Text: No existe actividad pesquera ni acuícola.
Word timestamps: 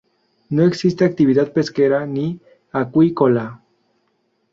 No 0.49 0.63
existe 0.63 1.05
actividad 1.05 1.53
pesquera 1.53 2.07
ni 2.07 2.39
acuícola. 2.71 3.61